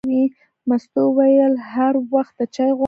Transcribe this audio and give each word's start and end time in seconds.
مستو 0.69 1.03
وویل: 1.09 1.53
هر 1.71 1.93
وخت 2.13 2.33
ته 2.37 2.45
چای 2.55 2.71
غواړې. 2.77 2.79